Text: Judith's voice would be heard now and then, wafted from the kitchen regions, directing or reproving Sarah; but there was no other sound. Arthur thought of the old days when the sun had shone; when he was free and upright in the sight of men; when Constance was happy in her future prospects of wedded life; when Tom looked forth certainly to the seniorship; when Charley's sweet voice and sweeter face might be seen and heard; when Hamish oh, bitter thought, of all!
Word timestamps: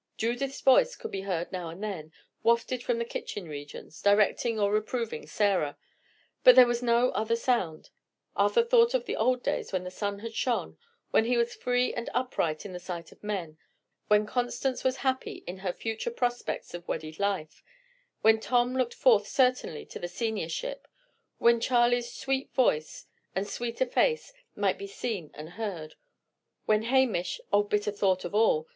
Judith's 0.17 0.61
voice 0.61 0.97
would 1.03 1.11
be 1.11 1.21
heard 1.21 1.51
now 1.51 1.69
and 1.69 1.83
then, 1.83 2.11
wafted 2.41 2.81
from 2.81 2.97
the 2.97 3.05
kitchen 3.05 3.47
regions, 3.47 4.01
directing 4.01 4.59
or 4.59 4.71
reproving 4.71 5.27
Sarah; 5.27 5.77
but 6.43 6.55
there 6.55 6.65
was 6.65 6.81
no 6.81 7.09
other 7.11 7.35
sound. 7.35 7.91
Arthur 8.35 8.63
thought 8.63 8.95
of 8.95 9.05
the 9.05 9.15
old 9.15 9.43
days 9.43 9.71
when 9.71 9.83
the 9.83 9.91
sun 9.91 10.17
had 10.17 10.33
shone; 10.33 10.75
when 11.11 11.25
he 11.25 11.37
was 11.37 11.53
free 11.53 11.93
and 11.93 12.09
upright 12.15 12.65
in 12.65 12.73
the 12.73 12.79
sight 12.79 13.11
of 13.11 13.23
men; 13.23 13.59
when 14.07 14.25
Constance 14.25 14.83
was 14.83 14.97
happy 15.05 15.43
in 15.45 15.59
her 15.59 15.71
future 15.71 16.09
prospects 16.09 16.73
of 16.73 16.87
wedded 16.87 17.19
life; 17.19 17.63
when 18.23 18.39
Tom 18.39 18.73
looked 18.75 18.95
forth 18.95 19.27
certainly 19.27 19.85
to 19.85 19.99
the 19.99 20.07
seniorship; 20.07 20.87
when 21.37 21.59
Charley's 21.59 22.11
sweet 22.11 22.51
voice 22.55 23.05
and 23.35 23.47
sweeter 23.47 23.85
face 23.85 24.33
might 24.55 24.79
be 24.79 24.87
seen 24.87 25.29
and 25.35 25.47
heard; 25.51 25.93
when 26.65 26.85
Hamish 26.85 27.39
oh, 27.53 27.61
bitter 27.61 27.91
thought, 27.91 28.25
of 28.25 28.33
all! 28.33 28.67